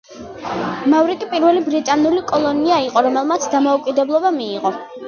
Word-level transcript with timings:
მავრიკი 0.93 1.27
პირველი 1.35 1.61
ბრიტანული 1.67 2.25
კოლონია 2.35 2.81
იყო, 2.89 3.07
რომელმაც 3.11 3.49
დამოუკიდებლობა 3.57 4.35
მიიღო. 4.43 4.79